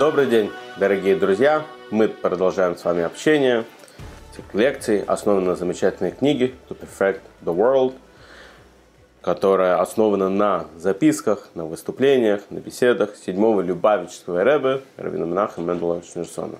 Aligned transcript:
Добрый 0.00 0.24
день, 0.24 0.50
дорогие 0.78 1.14
друзья! 1.14 1.62
Мы 1.90 2.08
продолжаем 2.08 2.74
с 2.74 2.82
вами 2.86 3.02
общение, 3.02 3.66
цикл 4.34 4.56
лекций, 4.56 5.02
основанный 5.02 5.48
на 5.48 5.56
замечательной 5.56 6.10
книге 6.10 6.54
«To 6.70 6.78
Perfect 6.78 7.20
the 7.42 7.54
World», 7.54 7.92
которая 9.20 9.78
основана 9.78 10.30
на 10.30 10.68
записках, 10.74 11.50
на 11.54 11.66
выступлениях, 11.66 12.40
на 12.48 12.60
беседах 12.60 13.14
седьмого 13.14 13.60
Любавического 13.60 14.42
Рэбе 14.42 14.80
Равина 14.96 15.26
Менаха 15.26 15.60
Мендела 15.60 16.02
Шнерсона. 16.02 16.56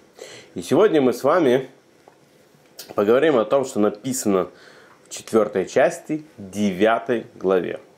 И 0.54 0.60
сегодня 0.60 1.00
мы 1.00 1.14
с 1.14 1.24
вами 1.24 1.70
поговорим 2.94 3.38
о 3.38 3.46
том, 3.46 3.64
что 3.64 3.80
написано 3.80 4.48
в 5.06 5.08
четвертой 5.08 5.64
части, 5.64 6.26
девятой 6.36 7.24
главе– 7.36 7.80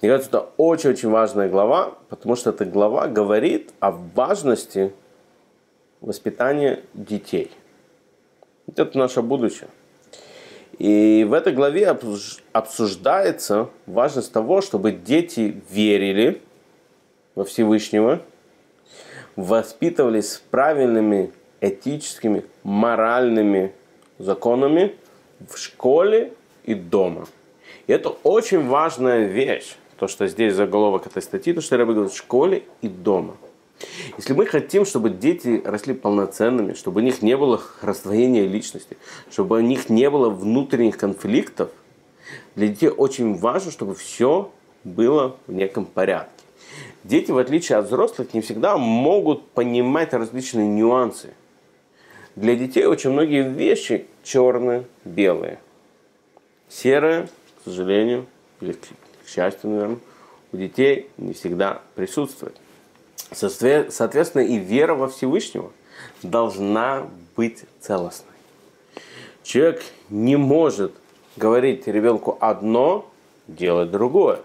мне 0.00 0.10
кажется, 0.10 0.28
это 0.28 0.48
очень-очень 0.56 1.10
важная 1.10 1.48
глава, 1.48 1.94
потому 2.08 2.36
что 2.36 2.50
эта 2.50 2.64
глава 2.64 3.06
говорит 3.08 3.72
о 3.80 3.90
важности 3.90 4.92
воспитания 6.00 6.82
детей. 6.92 7.50
Это 8.66 8.96
наше 8.98 9.22
будущее. 9.22 9.68
И 10.78 11.24
в 11.28 11.32
этой 11.32 11.52
главе 11.52 11.96
обсуждается 12.52 13.68
важность 13.86 14.32
того, 14.32 14.60
чтобы 14.60 14.92
дети 14.92 15.62
верили 15.70 16.42
во 17.34 17.44
Всевышнего, 17.44 18.20
воспитывались 19.36 20.42
правильными 20.50 21.32
этическими, 21.60 22.44
моральными 22.62 23.72
законами 24.18 24.96
в 25.48 25.56
школе 25.56 26.32
и 26.64 26.74
дома. 26.74 27.26
И 27.86 27.92
это 27.92 28.10
очень 28.22 28.66
важная 28.66 29.26
вещь 29.26 29.76
то, 29.98 30.08
что 30.08 30.26
здесь 30.26 30.54
заголовок 30.54 31.06
этой 31.06 31.22
статьи, 31.22 31.52
то, 31.52 31.60
что 31.60 31.76
Рэбе 31.76 31.92
говорит 31.92 32.12
в 32.12 32.16
школе 32.16 32.64
и 32.82 32.88
дома. 32.88 33.36
Если 34.16 34.32
мы 34.32 34.46
хотим, 34.46 34.84
чтобы 34.84 35.10
дети 35.10 35.60
росли 35.64 35.94
полноценными, 35.94 36.74
чтобы 36.74 37.00
у 37.00 37.04
них 37.04 37.22
не 37.22 37.36
было 37.36 37.60
раздвоения 37.82 38.46
личности, 38.46 38.96
чтобы 39.30 39.56
у 39.56 39.60
них 39.60 39.88
не 39.88 40.08
было 40.10 40.30
внутренних 40.30 40.96
конфликтов, 40.96 41.70
для 42.54 42.68
детей 42.68 42.88
очень 42.88 43.36
важно, 43.36 43.70
чтобы 43.70 43.94
все 43.94 44.52
было 44.84 45.36
в 45.46 45.52
неком 45.52 45.86
порядке. 45.86 46.30
Дети, 47.02 47.30
в 47.30 47.38
отличие 47.38 47.78
от 47.78 47.86
взрослых, 47.86 48.32
не 48.32 48.40
всегда 48.40 48.78
могут 48.78 49.48
понимать 49.50 50.14
различные 50.14 50.68
нюансы. 50.68 51.34
Для 52.36 52.56
детей 52.56 52.86
очень 52.86 53.10
многие 53.10 53.48
вещи 53.48 54.06
черные, 54.22 54.86
белые. 55.04 55.58
Серое, 56.68 57.28
к 57.60 57.64
сожалению, 57.64 58.26
или 58.60 58.72
к 59.24 59.28
счастью, 59.28 59.70
наверное, 59.70 59.98
у 60.52 60.56
детей 60.56 61.08
не 61.16 61.32
всегда 61.32 61.80
присутствует. 61.94 62.56
Соответственно, 63.32 64.42
и 64.42 64.56
вера 64.56 64.94
во 64.94 65.08
Всевышнего 65.08 65.72
должна 66.22 67.06
быть 67.36 67.64
целостной. 67.80 68.34
Человек 69.42 69.82
не 70.08 70.36
может 70.36 70.92
говорить 71.36 71.86
ребенку 71.86 72.38
одно, 72.40 73.10
делать 73.48 73.90
другое. 73.90 74.40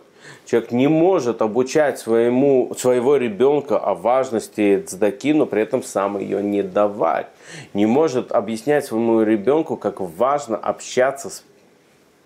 Человек 0.45 0.71
не 0.71 0.87
может 0.87 1.41
обучать 1.41 1.99
своему, 1.99 2.73
своего 2.77 3.15
ребенка 3.15 3.77
о 3.77 3.93
важности 3.93 4.83
цдаки, 4.85 5.33
но 5.33 5.45
при 5.45 5.61
этом 5.61 5.83
сам 5.83 6.17
ее 6.17 6.43
не 6.43 6.63
давать. 6.63 7.27
Не 7.73 7.85
может 7.85 8.31
объяснять 8.31 8.85
своему 8.85 9.21
ребенку, 9.21 9.77
как 9.77 10.01
важно 10.01 10.57
общаться 10.57 11.29
с, 11.29 11.43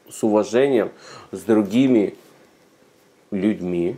с 0.10 0.24
уважением 0.24 0.92
с 1.32 1.42
другими 1.42 2.16
людьми, 3.34 3.98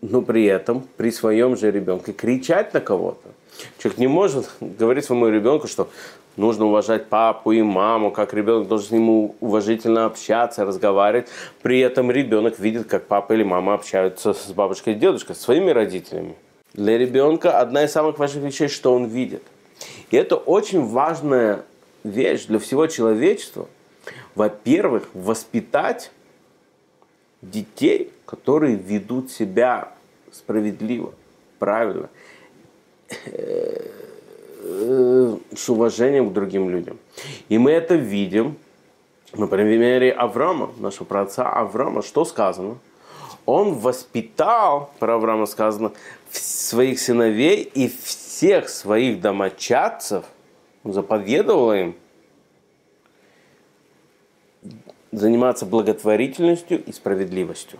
но 0.00 0.22
при 0.22 0.44
этом 0.44 0.86
при 0.96 1.10
своем 1.10 1.56
же 1.56 1.70
ребенке 1.70 2.12
кричать 2.12 2.74
на 2.74 2.80
кого-то. 2.80 3.30
Человек 3.78 3.98
не 3.98 4.06
может 4.06 4.50
говорить 4.60 5.04
своему 5.04 5.28
ребенку, 5.28 5.66
что 5.66 5.88
нужно 6.36 6.66
уважать 6.66 7.06
папу 7.06 7.52
и 7.52 7.62
маму, 7.62 8.10
как 8.10 8.32
ребенок 8.32 8.68
должен 8.68 8.88
с 8.88 8.90
ним 8.92 9.32
уважительно 9.40 10.06
общаться, 10.06 10.64
разговаривать. 10.64 11.28
При 11.62 11.80
этом 11.80 12.10
ребенок 12.10 12.58
видит, 12.58 12.86
как 12.86 13.06
папа 13.06 13.32
или 13.32 13.42
мама 13.42 13.74
общаются 13.74 14.34
с 14.34 14.52
бабушкой 14.52 14.94
и 14.94 14.96
дедушкой, 14.96 15.34
с 15.34 15.40
своими 15.40 15.70
родителями. 15.70 16.36
Для 16.74 16.96
ребенка 16.96 17.58
одна 17.58 17.84
из 17.84 17.92
самых 17.92 18.18
важных 18.18 18.44
вещей, 18.44 18.68
что 18.68 18.94
он 18.94 19.06
видит. 19.06 19.42
И 20.10 20.16
это 20.16 20.36
очень 20.36 20.84
важная 20.84 21.64
вещь 22.04 22.46
для 22.46 22.58
всего 22.58 22.86
человечества. 22.86 23.68
Во-первых, 24.34 25.08
воспитать 25.14 26.12
детей, 27.42 28.12
которые 28.26 28.76
ведут 28.76 29.30
себя 29.30 29.92
справедливо, 30.32 31.12
правильно, 31.58 32.08
э, 33.26 33.86
с 35.56 35.68
уважением 35.68 36.30
к 36.30 36.32
другим 36.32 36.68
людям. 36.68 36.98
И 37.48 37.58
мы 37.58 37.70
это 37.70 37.94
видим 37.94 38.56
на 39.34 39.46
примере 39.46 40.12
Авраама, 40.12 40.70
нашего 40.78 41.04
праотца 41.04 41.48
Авраама. 41.48 42.02
Что 42.02 42.24
сказано? 42.24 42.78
Он 43.46 43.74
воспитал, 43.74 44.92
про 44.98 45.14
Авраама 45.14 45.46
сказано, 45.46 45.92
своих 46.30 46.98
сыновей 47.00 47.62
и 47.62 47.88
всех 47.88 48.68
своих 48.68 49.20
домочадцев, 49.20 50.24
он 50.84 50.92
заповедовал 50.92 51.72
им– 51.72 51.96
заниматься 55.12 55.66
благотворительностью 55.66 56.84
и 56.84 56.92
справедливостью. 56.92 57.78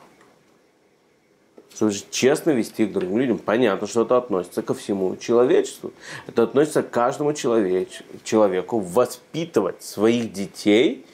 Чтобы 1.75 1.93
честно 2.11 2.51
вести 2.51 2.87
к 2.87 2.93
другим 2.93 3.19
людям. 3.19 3.39
Понятно, 3.39 3.87
что 3.87 4.03
это 4.03 4.17
относится 4.17 4.63
ко 4.63 4.75
всему 4.75 5.17
человечеству. 5.17 5.93
Это 6.27 6.43
относится 6.43 6.83
к 6.83 6.91
каждому 6.91 7.33
человеч, 7.35 8.03
человеку. 8.25 8.81
Воспитывать 8.81 9.83
своих 9.83 10.33
детей 10.33 11.07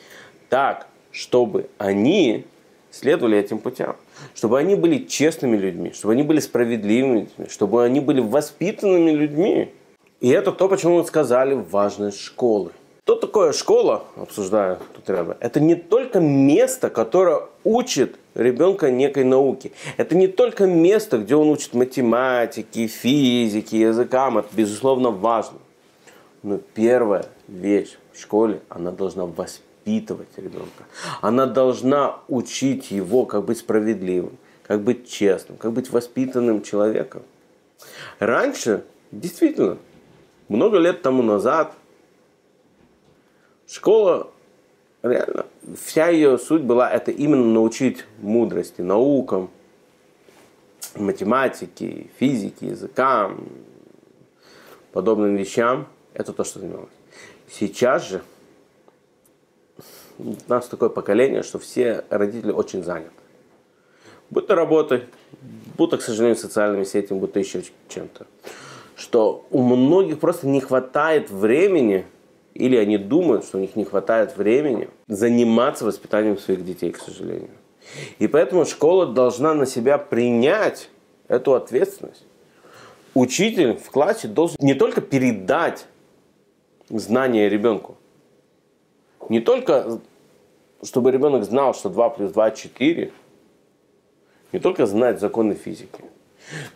так, 0.48 0.86
чтобы 1.10 1.68
они 1.76 2.46
следовали 2.90 3.36
этим 3.36 3.58
путям. 3.58 3.96
Чтобы 4.34 4.58
они 4.58 4.74
были 4.74 5.04
честными 5.04 5.56
людьми, 5.56 5.92
чтобы 5.92 6.14
они 6.14 6.22
были 6.22 6.40
справедливыми 6.40 7.20
людьми, 7.20 7.46
чтобы 7.50 7.84
они 7.84 8.00
были 8.00 8.20
воспитанными 8.20 9.10
людьми. 9.10 9.70
И 10.20 10.28
это 10.30 10.52
то, 10.52 10.68
почему 10.68 10.98
мы 10.98 11.04
сказали 11.04 11.54
важность 11.54 12.20
школы. 12.20 12.70
Что 13.04 13.16
такое 13.16 13.52
школа, 13.52 14.04
обсуждаю 14.16 14.78
тут 14.94 15.10
рядом, 15.10 15.36
это 15.40 15.60
не 15.60 15.74
только 15.74 16.20
место, 16.20 16.88
которое 16.88 17.42
учит 17.62 18.16
ребенка 18.34 18.90
некой 18.90 19.24
науке. 19.24 19.72
Это 19.98 20.16
не 20.16 20.26
только 20.26 20.64
место, 20.64 21.18
где 21.18 21.36
он 21.36 21.50
учит 21.50 21.74
математике, 21.74 22.86
физике, 22.86 23.80
языкам. 23.80 24.38
Это, 24.38 24.48
безусловно, 24.52 25.10
важно. 25.10 25.58
Но 26.42 26.56
первая 26.72 27.26
вещь 27.46 27.98
в 28.14 28.22
школе, 28.22 28.62
она 28.70 28.90
должна 28.90 29.26
воспитывать 29.26 30.28
ребенка. 30.38 30.84
Она 31.20 31.44
должна 31.44 32.20
учить 32.28 32.90
его, 32.90 33.26
как 33.26 33.44
быть 33.44 33.58
справедливым, 33.58 34.38
как 34.62 34.80
быть 34.80 35.06
честным, 35.10 35.58
как 35.58 35.72
быть 35.72 35.90
воспитанным 35.90 36.62
человеком. 36.62 37.20
Раньше, 38.18 38.82
действительно, 39.12 39.76
много 40.48 40.78
лет 40.78 41.02
тому 41.02 41.22
назад– 41.22 41.74
Школа, 43.66 44.30
реально, 45.02 45.46
вся 45.76 46.08
ее 46.08 46.38
суть 46.38 46.62
была 46.62 46.90
это 46.90 47.10
именно 47.10 47.46
научить 47.46 48.04
мудрости, 48.20 48.82
наукам, 48.82 49.50
математике, 50.94 52.08
физике, 52.18 52.68
языкам, 52.68 53.48
подобным 54.92 55.36
вещам. 55.36 55.88
Это 56.12 56.32
то, 56.32 56.44
что 56.44 56.60
занималось. 56.60 56.90
Сейчас 57.50 58.08
же 58.08 58.22
у 60.18 60.34
нас 60.48 60.68
такое 60.68 60.88
поколение, 60.88 61.42
что 61.42 61.58
все 61.58 62.04
родители 62.10 62.52
очень 62.52 62.84
заняты. 62.84 63.10
Будь 64.30 64.46
то 64.46 64.54
работой, 64.54 65.04
будь 65.76 65.90
то, 65.90 65.98
к 65.98 66.02
сожалению, 66.02 66.36
социальными 66.36 66.84
сетями, 66.84 67.18
будь 67.18 67.32
то 67.32 67.40
еще 67.40 67.62
чем-то. 67.88 68.26
Что 68.96 69.44
у 69.50 69.62
многих 69.62 70.20
просто 70.20 70.46
не 70.46 70.60
хватает 70.60 71.30
времени 71.30 72.06
или 72.54 72.76
они 72.76 72.98
думают, 72.98 73.44
что 73.44 73.58
у 73.58 73.60
них 73.60 73.76
не 73.76 73.84
хватает 73.84 74.36
времени 74.36 74.88
заниматься 75.08 75.84
воспитанием 75.84 76.38
своих 76.38 76.64
детей, 76.64 76.90
к 76.90 76.98
сожалению. 76.98 77.50
И 78.18 78.28
поэтому 78.28 78.64
школа 78.64 79.06
должна 79.06 79.54
на 79.54 79.66
себя 79.66 79.98
принять 79.98 80.88
эту 81.28 81.54
ответственность. 81.54 82.24
Учитель 83.12 83.76
в 83.76 83.90
классе 83.90 84.28
должен 84.28 84.56
не 84.60 84.74
только 84.74 85.00
передать 85.00 85.86
знания 86.88 87.48
ребенку, 87.48 87.96
не 89.28 89.40
только 89.40 90.00
чтобы 90.84 91.10
ребенок 91.10 91.44
знал, 91.44 91.74
что 91.74 91.88
2 91.88 92.10
плюс 92.10 92.32
2– 92.32 92.50
4, 92.52 93.12
не 94.52 94.60
только 94.60 94.86
знать 94.86 95.18
законы 95.18 95.54
физики, 95.54 96.04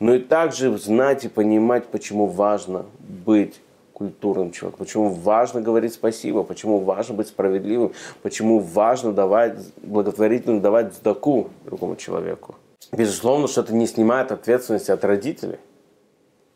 но 0.01 0.15
и 0.15 0.19
также 0.19 0.77
знать 0.79 1.25
и 1.25 1.29
понимать, 1.29 1.87
почему 1.89 2.27
важно 2.27 2.87
быть 2.99 3.61
культурным 3.99 4.53
человеком, 4.53 4.87
почему 4.87 5.11
важно 5.11 5.61
говорить 5.61 5.93
спасибо, 5.93 6.45
почему 6.45 6.79
важно 6.79 7.15
быть 7.15 7.29
справедливым, 7.29 7.93
почему 8.23 8.61
важно 8.61 9.13
давать, 9.13 9.59
благотворительно 9.83 10.61
давать 10.61 10.95
сдаку 10.95 11.51
другому 11.65 11.97
человеку. 11.97 12.55
Безусловно, 12.93 13.49
что 13.49 13.63
это 13.63 13.75
не 13.75 13.87
снимает 13.87 14.31
ответственности 14.31 14.93
от 14.93 15.05
родителей. 15.05 15.59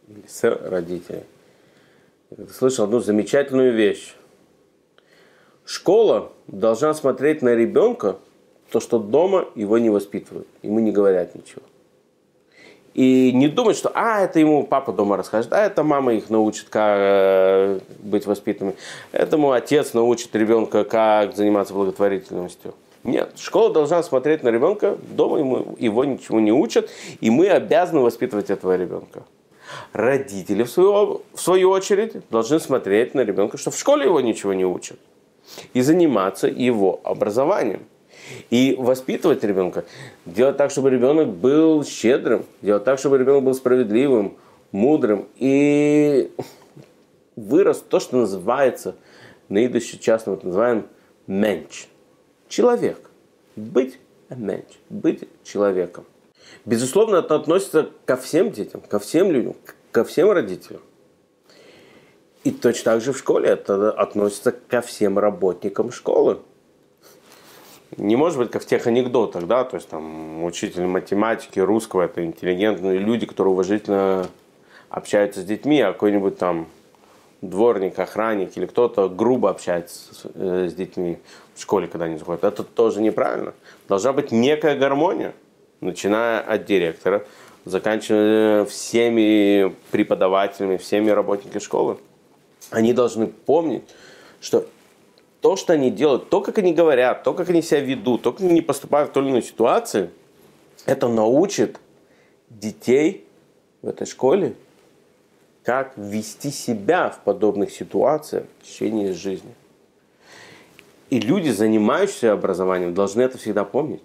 или 0.09 0.23
с 0.29 0.43
родителями. 0.45 1.25
Я 2.31 2.47
слышал 2.47 2.85
одну 2.85 3.01
замечательную 3.01 3.75
вещь. 3.75 4.15
Школа 5.65 6.33
должна 6.47 6.95
смотреть 6.95 7.43
на 7.43 7.55
ребенка, 7.55 8.17
то, 8.71 8.81
что 8.81 8.99
дома 8.99 9.49
его 9.55 9.79
не 9.79 9.91
воспитывают, 9.91 10.49
ему 10.63 10.79
не 10.81 10.93
говорят 10.93 11.35
ничего. 11.35 11.63
И 12.95 13.33
не 13.33 13.49
думать, 13.49 13.77
что 13.77 13.91
а, 13.95 14.21
это 14.21 14.39
ему 14.39 14.65
папа 14.65 14.93
дома 14.93 15.17
расскажет, 15.17 15.53
а 15.53 15.65
это 15.65 15.83
мама 15.83 16.13
их 16.13 16.29
научит, 16.29 16.69
как 16.69 16.97
э, 16.99 17.81
быть 18.01 18.27
воспитанными. 18.27 18.77
Этому 19.13 19.53
отец 19.53 19.95
научит 19.95 20.35
ребенка, 20.37 20.85
как 20.85 21.35
заниматься 21.35 21.73
благотворительностью. 21.73 22.75
Нет, 23.05 23.33
школа 23.39 23.73
должна 23.73 24.03
смотреть 24.03 24.43
на 24.43 24.51
ребенка, 24.51 24.97
дома 25.11 25.39
ему, 25.39 25.75
его 25.79 26.05
ничего 26.05 26.39
не 26.39 26.53
учат, 26.53 26.89
и 27.21 27.31
мы 27.31 27.49
обязаны 27.49 28.01
воспитывать 28.01 28.51
этого 28.51 28.77
ребенка. 28.77 29.25
Родители, 29.93 30.63
в 30.63 30.71
свою, 30.71 31.23
в 31.35 31.41
свою 31.41 31.71
очередь, 31.71 32.13
должны 32.31 32.61
смотреть 32.61 33.15
на 33.15 33.23
ребенка, 33.23 33.57
что 33.57 33.71
в 33.71 33.79
школе 33.79 34.05
его 34.05 34.21
ничего 34.21 34.53
не 34.53 34.65
учат, 34.65 34.99
и 35.73 35.81
заниматься 35.81 36.47
его 36.47 37.01
образованием. 37.03 37.87
И 38.51 38.77
воспитывать 38.79 39.43
ребенка, 39.45 39.85
делать 40.27 40.57
так, 40.57 40.71
чтобы 40.71 40.91
ребенок 40.91 41.29
был 41.29 41.85
щедрым, 41.85 42.45
делать 42.61 42.85
так, 42.85 42.99
чтобы 42.99 43.19
ребенок 43.19 43.45
был 43.45 43.55
справедливым, 43.55 44.37
мудрым 44.71 45.29
и 45.37 46.33
вырос 47.37 47.85
то, 47.89 48.01
что 48.01 48.19
называется, 48.19 48.97
на 49.49 49.65
идущий 49.67 49.99
часто 49.99 50.31
мы 50.31 50.39
называем 50.43 50.87
менч. 51.27 51.87
Человек. 52.49 53.11
Быть 53.57 53.99
менч. 54.31 54.67
Быть 54.89 55.29
человеком. 55.45 56.05
Безусловно, 56.65 57.17
это 57.17 57.35
относится 57.35 57.91
ко 58.05 58.17
всем 58.17 58.51
детям, 58.51 58.81
ко 58.81 58.99
всем 58.99 59.31
людям, 59.31 59.57
ко 59.91 60.05
всем 60.05 60.31
родителям. 60.31 60.83
И 62.45 62.51
точно 62.51 62.93
так 62.93 63.01
же 63.01 63.13
в 63.13 63.19
школе 63.19 63.51
это 63.51 63.91
относится 63.91 64.53
ко 64.53 64.81
всем 64.81 65.19
работникам 65.19 65.93
школы 65.93 66.41
не 67.97 68.17
может 68.17 68.39
быть 68.39 68.51
как 68.51 68.63
в 68.63 68.67
тех 68.67 68.87
анекдотах, 68.87 69.47
да, 69.47 69.65
то 69.65 69.77
есть 69.77 69.89
там 69.89 70.45
учитель 70.45 70.87
математики, 70.87 71.59
русского, 71.61 72.03
это 72.03 72.25
интеллигентные 72.25 72.99
люди, 72.99 73.27
которые 73.27 73.53
уважительно 73.53 74.29
общаются 74.89 75.41
с 75.41 75.45
детьми, 75.45 75.81
а 75.81 75.93
какой-нибудь 75.93 76.39
там 76.39 76.69
дворник, 77.41 77.99
охранник 77.99 78.57
или 78.57 78.67
кто-то 78.67 79.09
грубо 79.09 79.51
общается 79.51 80.15
с, 80.15 80.23
э, 80.35 80.69
с 80.71 80.75
детьми 80.75 81.19
в 81.55 81.61
школе, 81.61 81.89
когда 81.89 82.07
они 82.07 82.17
заходят. 82.17 82.45
Это 82.45 82.63
тоже 82.63 83.01
неправильно. 83.01 83.53
Должна 83.89 84.13
быть 84.13 84.31
некая 84.31 84.77
гармония, 84.77 85.35
начиная 85.81 86.41
от 86.41 86.65
директора, 86.65 87.25
заканчивая 87.65 88.65
всеми 88.65 89.75
преподавателями, 89.91 90.77
всеми 90.77 91.11
работниками 91.11 91.61
школы. 91.61 91.99
Они 92.71 92.93
должны 92.93 93.27
помнить, 93.27 93.85
что 94.41 94.67
то, 95.43 95.57
что 95.57 95.73
они 95.73 95.91
делают, 95.91 96.31
то, 96.31 96.41
как 96.41 96.59
они 96.59 96.73
говорят, 96.73 97.25
то, 97.25 97.35
как 97.35 97.51
они 97.51 97.63
себя 97.63 97.81
ведут, 97.81 98.23
то, 98.23 98.33
как 98.33 98.43
они 98.43 98.63
поступают 98.63 99.11
в 99.11 99.13
той 99.13 99.25
или 99.25 99.31
иной 99.33 99.43
ситуации, 99.43 100.11
это 100.87 101.09
научит 101.09 101.79
детей 102.49 103.27
в 103.83 103.89
этой 103.89 104.07
школе, 104.07 104.55
как 105.65 105.95
вести 105.97 106.51
себя 106.53 107.11
в 107.11 107.19
подобных 107.25 107.73
ситуациях 107.73 108.45
в 108.61 108.67
течение 108.67 109.13
жизни. 109.13 109.53
И 111.11 111.19
люди, 111.19 111.51
занимающиеся 111.51 112.33
образованием, 112.33 112.95
должны 112.95 113.23
это 113.23 113.37
всегда 113.37 113.65
помнить. 113.65 114.05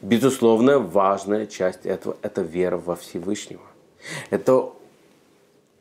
Безусловно, 0.00 0.78
важная 0.78 1.46
часть 1.46 1.84
этого– 1.84 2.16
это 2.22 2.40
вера 2.40 2.78
во 2.78 2.96
Всевышнего. 2.96 3.62
Это 4.30 4.70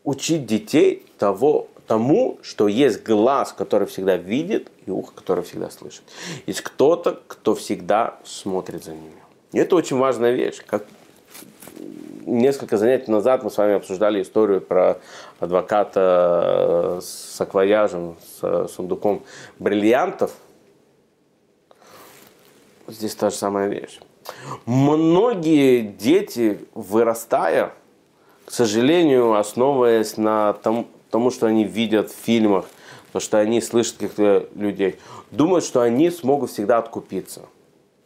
учить 0.03 0.45
детей 0.45 1.05
того, 1.17 1.67
тому, 1.87 2.39
что 2.41 2.67
есть 2.67 3.03
глаз, 3.03 3.53
который 3.53 3.87
всегда 3.87 4.17
видит, 4.17 4.71
и 4.85 4.91
ухо, 4.91 5.13
которое 5.15 5.41
всегда 5.41 5.69
слышит. 5.69 6.03
Есть 6.45 6.61
кто-то, 6.61 7.19
кто 7.27 7.55
всегда 7.55 8.19
смотрит 8.23 8.83
за 8.83 8.91
ними. 8.91 9.21
И 9.51 9.59
это 9.59 9.75
очень 9.75 9.97
важная 9.97 10.31
вещь. 10.31 10.61
Как 10.65 10.85
несколько 12.25 12.77
занятий 12.77 13.11
назад 13.11 13.43
мы 13.43 13.51
с 13.51 13.57
вами 13.57 13.75
обсуждали 13.75 14.21
историю 14.21 14.61
про 14.61 14.99
адвоката 15.39 16.97
э, 16.97 17.01
с 17.01 17.41
акваяжем, 17.41 18.15
с 18.39 18.67
сундуком 18.69 19.23
бриллиантов. 19.59 20.31
Здесь 22.87 23.15
та 23.15 23.29
же 23.29 23.35
самая 23.35 23.67
вещь. 23.67 23.99
Многие 24.65 25.81
дети, 25.81 26.59
вырастая, 26.73 27.73
к 28.45 28.51
сожалению, 28.51 29.33
основываясь 29.33 30.17
на 30.17 30.53
том, 30.53 30.87
тому, 31.11 31.29
что 31.29 31.45
они 31.45 31.63
видят 31.63 32.09
в 32.09 32.15
фильмах, 32.15 32.65
то, 33.11 33.19
что 33.19 33.39
они 33.39 33.61
слышат 33.61 33.97
каких-то 33.97 34.47
людей, 34.55 34.95
думают, 35.29 35.65
что 35.65 35.81
они 35.81 36.09
смогут 36.09 36.51
всегда 36.51 36.77
откупиться. 36.77 37.41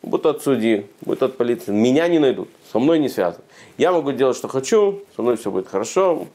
Будь 0.02 0.26
от 0.26 0.44
судьи, 0.44 0.88
будь 1.02 1.22
от 1.22 1.38
полиции. 1.38 1.72
Меня 1.72 2.08
не 2.08 2.20
найдут, 2.20 2.50
со 2.72 2.80
мной 2.80 3.00
не 3.00 3.10
связаны. 3.10 3.44
Я 3.78 3.92
могу 3.92 4.12
делать, 4.12 4.38
что 4.38 4.48
хочу, 4.48 5.02
со 5.16 5.22
мной 5.22 5.38
все 5.38 5.50
будет 5.50 5.68
хорошо. 5.68 6.28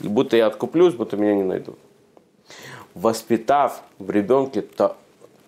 И 0.00 0.08
будто 0.08 0.36
я 0.36 0.46
откуплюсь, 0.46 0.94
будто 0.94 1.16
меня 1.16 1.34
не 1.34 1.42
найдут. 1.42 1.78
Воспитав 2.94 3.82
в 3.98 4.10
ребенке 4.10 4.62
то, 4.62 4.96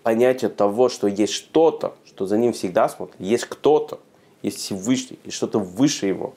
понятие 0.03 0.49
того, 0.49 0.89
что 0.89 1.07
есть 1.07 1.33
что-то, 1.33 1.95
что 2.05 2.25
за 2.25 2.37
ним 2.37 2.53
всегда 2.53 2.89
смотрит, 2.89 3.15
есть 3.19 3.45
кто-то, 3.45 3.99
есть 4.41 4.59
Всевышний, 4.59 5.19
есть 5.23 5.35
что-то 5.35 5.59
выше 5.59 6.05
его, 6.05 6.33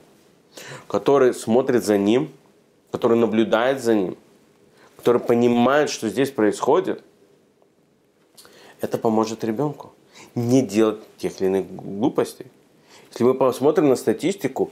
который 0.87 1.33
смотрит 1.33 1.85
за 1.85 1.97
ним, 1.97 2.31
который 2.91 3.17
наблюдает 3.17 3.81
за 3.81 3.95
ним, 3.95 4.17
который 4.97 5.21
понимает, 5.21 5.89
что 5.89 6.09
здесь 6.09 6.31
происходит, 6.31 7.03
это 8.81 8.97
поможет 8.97 9.43
ребенку 9.43 9.93
не 10.35 10.61
делать 10.61 10.99
тех 11.17 11.39
или 11.39 11.47
иных 11.47 11.75
глупостей. 11.75 12.47
Если 13.11 13.23
мы 13.23 13.33
посмотрим 13.33 13.89
на 13.89 13.95
статистику, 13.95 14.71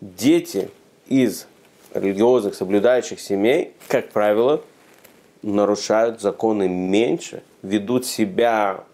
дети 0.00 0.68
из 1.06 1.46
религиозных, 1.94 2.54
соблюдающих 2.54 3.20
семей, 3.20 3.72
как 3.88 4.10
правило, 4.10 4.62
нарушают 5.42 6.20
законы 6.20 6.68
меньше, 6.68 7.42
ведут 7.62 8.06
себя 8.06 8.84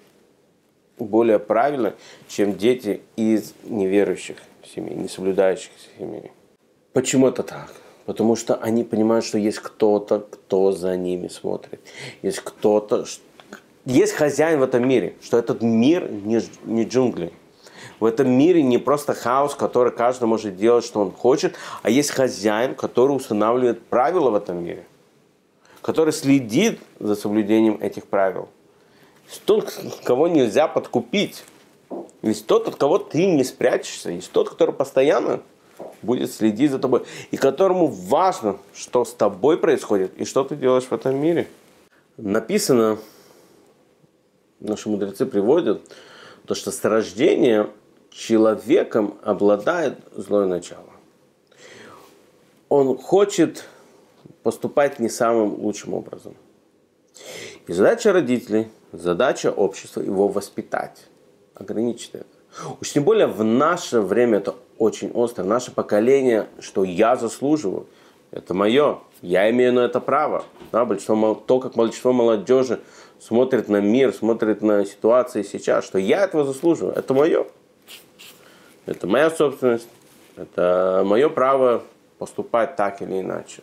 более 0.99 1.39
правильно, 1.39 1.95
чем 2.29 2.57
дети 2.57 3.01
из 3.17 3.53
неверующих 3.65 4.39
семей, 4.65 4.95
не 4.95 5.09
соблюдающих 5.09 5.73
семей. 5.99 6.31
Почему 6.93 7.29
это 7.29 7.43
так? 7.43 7.73
Потому 8.07 8.37
что 8.37 8.55
они 8.57 8.85
понимают, 8.85 9.25
что 9.25 9.39
есть 9.39 9.59
кто-то, 9.59 10.21
кто 10.21 10.73
за 10.73 10.97
ними 10.97 11.29
смотрит. 11.29 11.81
Есть 12.23 12.41
кто-то, 12.41 13.07
есть 13.85 14.13
хозяин 14.13 14.61
в 14.61 14.63
этом 14.63 14.87
мире, 14.87 15.15
что 15.23 15.39
этот 15.39 15.63
мир 15.63 16.11
не, 16.11 16.41
не 16.65 16.85
джунгли. 16.85 17.33
В 18.01 18.07
этом 18.07 18.31
мире 18.31 18.63
не 18.63 18.79
просто 18.79 19.15
хаос, 19.15 19.55
который 19.55 19.93
каждый 19.93 20.25
может 20.25 20.57
делать, 20.57 20.85
что 20.85 21.01
он 21.01 21.13
хочет, 21.13 21.55
а 21.83 21.91
есть 21.91 22.11
хозяин, 22.11 22.75
который 22.75 23.13
устанавливает 23.13 23.85
правила 23.87 24.31
в 24.31 24.35
этом 24.35 24.65
мире, 24.65 24.87
который 25.83 26.13
следит 26.13 26.81
за 26.99 27.15
соблюдением 27.15 27.79
этих 27.81 28.07
правил. 28.07 28.49
Есть 29.29 29.43
тот, 29.45 29.73
кого 30.03 30.29
нельзя 30.29 30.67
подкупить. 30.67 31.45
Есть 32.23 32.47
тот, 32.47 32.69
от 32.69 32.77
кого 32.77 32.99
ты 32.99 33.27
не 33.27 33.45
спрячешься. 33.45 34.11
Есть 34.11 34.33
тот, 34.33 34.49
который 34.49 34.75
постоянно 34.75 35.41
будет 36.05 36.33
следить 36.33 36.71
за 36.71 36.79
тобой, 36.79 37.05
и 37.31 37.37
которому 37.37 37.87
важно, 37.87 38.59
что 38.75 39.05
с 39.05 39.13
тобой 39.13 39.59
происходит 39.59 40.17
и 40.17 40.25
что 40.25 40.45
ты 40.45 40.57
делаешь 40.57 40.85
в 40.85 40.93
этом 40.93 41.17
мире. 41.17 41.49
Написано, 42.17 42.99
наши 44.61 44.89
мудрецы 44.89 45.27
приводят, 45.27 45.83
то, 46.47 46.55
что 46.55 46.71
с 46.71 46.85
рождения 46.85 47.69
человеком 48.11 49.19
обладает 49.23 49.99
злое 50.15 50.47
начало. 50.47 50.91
Он 52.69 52.97
хочет 52.97 53.65
поступать 54.43 54.99
не 54.99 55.09
самым 55.09 55.55
лучшим 55.55 55.95
образом. 55.95 56.37
И 57.67 57.73
задача 57.73 58.13
родителей, 58.13 58.69
задача 58.93 59.51
общества 59.51 60.01
его 60.01 60.29
воспитать, 60.29 61.07
ограничить 61.55 62.11
это. 62.15 62.27
Уж 62.81 62.93
тем 62.93 63.05
более 63.05 63.27
в 63.27 63.43
наше 63.43 64.01
время 64.01 64.39
это 64.39 64.55
очень 64.79 65.11
остро. 65.13 65.45
Наше 65.45 65.71
поколение, 65.71 66.49
что 66.61 66.85
я 66.85 67.17
заслуживаю, 67.17 67.87
это 68.31 68.55
мое, 68.55 68.99
я 69.23 69.51
имею 69.51 69.73
на 69.73 69.81
это 69.81 70.01
право. 70.01 70.45
Да, 70.73 70.85
большинство, 70.85 71.35
то, 71.35 71.61
как 71.61 71.75
большинство 71.75 72.13
молодежи 72.13 72.81
смотрит 73.19 73.69
на 73.69 73.81
мир, 73.81 74.13
смотрит 74.13 74.63
на 74.63 74.85
ситуации 74.85 75.43
сейчас, 75.43 75.85
что 75.85 75.99
я 75.99 76.25
этого 76.25 76.45
заслуживаю, 76.45 76.95
это 76.95 77.15
мое. 77.15 77.47
Это 78.87 79.07
моя 79.07 79.31
собственность, 79.31 79.89
это 80.37 81.03
мое 81.07 81.29
право 81.29 81.83
поступать 82.19 82.77
так 82.77 83.01
или 83.01 83.21
иначе. 83.21 83.63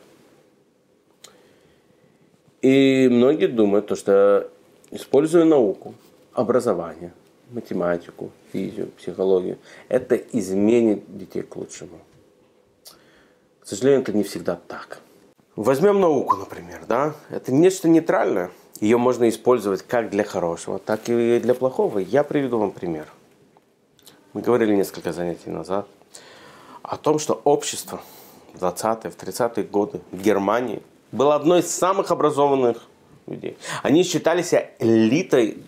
И 2.62 3.08
многие 3.12 3.48
думают, 3.48 3.88
то, 3.88 3.96
что 3.96 4.50
используя 4.92 5.46
науку, 5.46 5.94
образование, 6.34 7.14
математику, 7.52 8.32
физику, 8.52 8.92
психологию. 8.98 9.58
Это 9.90 10.16
изменит 10.16 11.04
детей 11.18 11.44
к 11.44 11.56
лучшему. 11.56 12.00
К 13.62 13.68
сожалению, 13.68 14.02
это 14.02 14.14
не 14.14 14.24
всегда 14.24 14.56
так. 14.68 15.00
Возьмем 15.56 16.00
науку, 16.00 16.38
например, 16.38 16.86
да? 16.88 17.14
Это 17.30 17.52
нечто 17.52 17.88
нейтральное. 17.88 18.52
Ее 18.80 18.98
можно 18.98 19.30
использовать 19.30 19.84
как 19.84 20.10
для 20.10 20.24
хорошего, 20.24 20.80
так 20.80 21.08
и 21.08 21.40
для 21.40 21.54
плохого. 21.54 22.00
Я 22.00 22.24
приведу 22.24 22.58
вам 22.58 22.72
пример. 22.72 23.08
Мы 24.34 24.42
говорили 24.42 24.76
несколько 24.76 25.14
занятий 25.14 25.50
назад 25.50 25.88
о 26.82 26.98
том, 26.98 27.20
что 27.20 27.40
общество 27.44 28.02
в 28.54 28.64
20-е, 28.64 29.12
в 29.12 29.18
30-е 29.18 29.64
годы 29.66 30.02
в 30.12 30.22
Германии 30.22 30.82
было 31.12 31.36
одной 31.36 31.60
из 31.60 31.70
самых 31.70 32.12
образованных 32.12 32.78
людей. 33.28 33.58
Они 33.84 34.04
считали 34.04 34.42
себя 34.42 34.70
элитой 34.80 35.64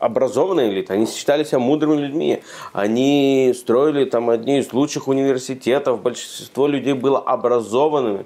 образованная 0.00 0.70
элита, 0.70 0.94
они 0.94 1.06
считали 1.06 1.44
себя 1.44 1.58
мудрыми 1.60 2.00
людьми. 2.00 2.42
Они 2.72 3.52
строили 3.56 4.04
там 4.04 4.30
одни 4.30 4.58
из 4.58 4.72
лучших 4.72 5.06
университетов, 5.06 6.02
большинство 6.02 6.66
людей 6.66 6.94
было 6.94 7.18
образованными. 7.18 8.24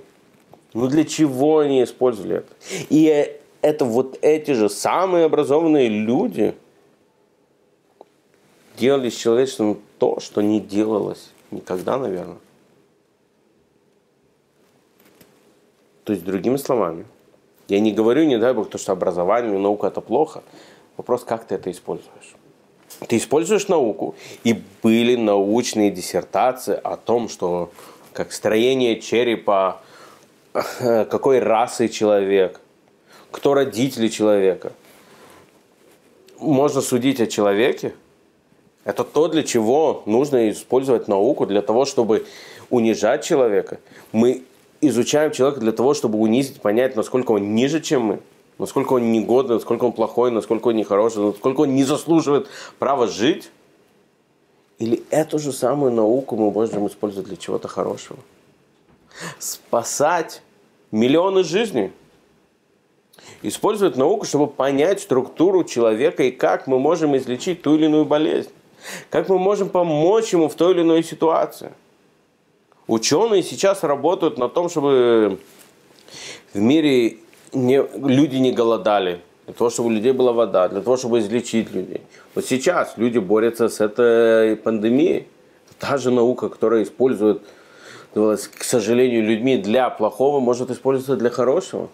Ну 0.72 0.88
для 0.88 1.04
чего 1.04 1.58
они 1.58 1.82
использовали 1.82 2.36
это? 2.38 2.52
И 2.88 3.38
это 3.60 3.84
вот 3.84 4.18
эти 4.22 4.52
же 4.52 4.68
самые 4.68 5.26
образованные 5.26 5.88
люди 5.88 6.54
делали 8.76 9.10
с 9.10 9.16
человечеством 9.16 9.78
то, 9.98 10.20
что 10.20 10.42
не 10.42 10.60
делалось 10.60 11.30
никогда, 11.50 11.98
наверное. 11.98 12.38
То 16.04 16.12
есть, 16.12 16.24
другими 16.24 16.56
словами, 16.56 17.06
я 17.68 17.80
не 17.80 17.92
говорю, 17.92 18.24
не 18.24 18.36
дай 18.36 18.52
бог, 18.52 18.68
то, 18.68 18.76
что 18.76 18.92
образование 18.92 19.54
и 19.54 19.58
наука 19.58 19.86
это 19.86 20.00
плохо. 20.00 20.42
Вопрос, 20.96 21.24
как 21.24 21.46
ты 21.46 21.56
это 21.56 21.70
используешь. 21.70 22.34
Ты 23.08 23.16
используешь 23.16 23.68
науку, 23.68 24.14
и 24.44 24.62
были 24.82 25.16
научные 25.16 25.90
диссертации 25.90 26.78
о 26.82 26.96
том, 26.96 27.28
что 27.28 27.70
как 28.12 28.32
строение 28.32 29.00
черепа, 29.00 29.80
какой 30.52 31.40
расы 31.40 31.88
человек, 31.88 32.60
кто 33.32 33.54
родители 33.54 34.08
человека. 34.08 34.72
Можно 36.38 36.80
судить 36.80 37.20
о 37.20 37.26
человеке. 37.26 37.94
Это 38.84 39.02
то, 39.02 39.28
для 39.28 39.42
чего 39.42 40.02
нужно 40.06 40.50
использовать 40.50 41.08
науку, 41.08 41.46
для 41.46 41.62
того, 41.62 41.84
чтобы 41.86 42.26
унижать 42.70 43.24
человека. 43.24 43.80
Мы 44.12 44.44
изучаем 44.80 45.32
человека 45.32 45.60
для 45.60 45.72
того, 45.72 45.94
чтобы 45.94 46.18
унизить, 46.18 46.60
понять, 46.60 46.94
насколько 46.94 47.32
он 47.32 47.54
ниже, 47.54 47.80
чем 47.80 48.02
мы 48.02 48.20
насколько 48.58 48.94
он 48.94 49.12
негодный, 49.12 49.56
насколько 49.56 49.84
он 49.84 49.92
плохой, 49.92 50.30
насколько 50.30 50.68
он 50.68 50.76
нехороший, 50.76 51.22
насколько 51.22 51.62
он 51.62 51.74
не 51.74 51.84
заслуживает 51.84 52.48
права 52.78 53.06
жить? 53.06 53.50
Или 54.78 55.02
эту 55.10 55.38
же 55.38 55.52
самую 55.52 55.92
науку 55.92 56.36
мы 56.36 56.50
можем 56.50 56.86
использовать 56.86 57.28
для 57.28 57.36
чего-то 57.36 57.68
хорошего? 57.68 58.18
Спасать 59.38 60.42
миллионы 60.90 61.44
жизней. 61.44 61.92
Использовать 63.42 63.96
науку, 63.96 64.26
чтобы 64.26 64.48
понять 64.48 65.00
структуру 65.00 65.64
человека 65.64 66.24
и 66.24 66.30
как 66.30 66.66
мы 66.66 66.78
можем 66.78 67.16
излечить 67.16 67.62
ту 67.62 67.76
или 67.76 67.86
иную 67.86 68.04
болезнь. 68.04 68.50
Как 69.10 69.28
мы 69.28 69.38
можем 69.38 69.68
помочь 69.68 70.32
ему 70.32 70.48
в 70.48 70.54
той 70.54 70.74
или 70.74 70.82
иной 70.82 71.02
ситуации. 71.02 71.72
Ученые 72.86 73.42
сейчас 73.42 73.82
работают 73.82 74.36
на 74.38 74.48
том, 74.48 74.68
чтобы 74.68 75.38
в 76.52 76.58
мире 76.58 77.18
не, 77.54 77.82
люди 77.96 78.36
не 78.36 78.52
голодали, 78.52 79.20
для 79.46 79.54
того, 79.54 79.70
чтобы 79.70 79.88
у 79.88 79.92
людей 79.92 80.12
была 80.12 80.32
вода, 80.32 80.68
для 80.68 80.80
того, 80.80 80.96
чтобы 80.96 81.18
излечить 81.18 81.70
людей. 81.72 82.02
Вот 82.34 82.44
сейчас 82.44 82.94
люди 82.96 83.18
борются 83.18 83.68
с 83.68 83.80
этой 83.80 84.56
пандемией. 84.56 85.28
Та 85.78 85.98
же 85.98 86.10
наука, 86.10 86.48
которая 86.48 86.82
использует, 86.82 87.42
к 88.14 88.64
сожалению, 88.64 89.24
людьми 89.24 89.58
для 89.58 89.90
плохого, 89.90 90.40
может 90.40 90.70
использоваться 90.70 91.16
для 91.16 91.30
хорошего. 91.30 91.88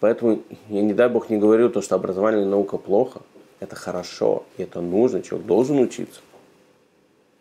Поэтому 0.00 0.42
я, 0.68 0.82
не 0.82 0.92
дай 0.92 1.08
бог, 1.08 1.30
не 1.30 1.38
говорю 1.38 1.70
то, 1.70 1.80
что 1.80 1.94
образование 1.94 2.42
и 2.42 2.48
наука 2.48 2.78
плохо. 2.78 3.20
Это 3.60 3.76
хорошо, 3.76 4.44
и 4.58 4.62
это 4.62 4.80
нужно, 4.80 5.22
человек 5.22 5.46
должен 5.46 5.78
учиться. 5.78 6.20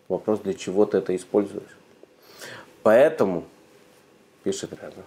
Вопрос, 0.08 0.39
для 0.39 0.53
чего 0.53 0.86
ты 0.86 1.00
это 1.00 1.15
используешь. 1.15 1.77
Поэтому 2.84 3.43
пишет 4.44 4.72
рядом. 4.74 5.04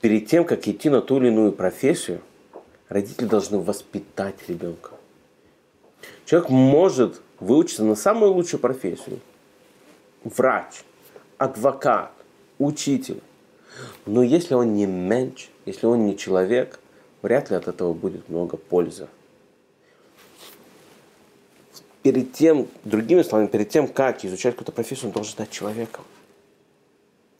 Перед 0.00 0.26
тем, 0.26 0.44
как 0.44 0.66
идти 0.66 0.90
на 0.90 1.00
ту 1.00 1.18
или 1.18 1.28
иную 1.28 1.52
профессию, 1.52 2.20
родители 2.88 3.26
должны 3.26 3.58
воспитать 3.58 4.36
ребенка. 4.48 4.90
Человек 6.24 6.50
может 6.50 7.20
выучиться 7.40 7.84
на 7.84 7.94
самую 7.94 8.32
лучшую 8.32 8.60
профессию. 8.60 9.20
Врач, 10.24 10.82
адвокат, 11.38 12.12
учитель. 12.58 13.20
Но 14.06 14.22
если 14.22 14.54
он 14.54 14.74
не 14.74 14.86
менч, 14.86 15.48
если 15.66 15.86
он 15.86 16.06
не 16.06 16.16
человек, 16.16 16.80
вряд 17.22 17.50
ли 17.50 17.56
от 17.56 17.68
этого 17.68 17.94
будет 17.94 18.28
много 18.28 18.56
пользы. 18.56 19.08
Перед 22.02 22.32
тем, 22.32 22.68
другими 22.84 23.22
словами, 23.22 23.46
перед 23.46 23.68
тем, 23.68 23.86
как 23.86 24.24
изучать 24.24 24.54
какую-то 24.54 24.72
профессию, 24.72 25.06
он 25.06 25.12
должен 25.12 25.32
стать 25.32 25.50
человеком. 25.50 26.04